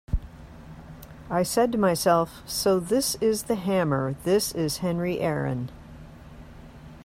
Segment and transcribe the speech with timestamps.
[1.29, 5.69] 'I said to myself, so this is the Hammer, this is Henry Aaron.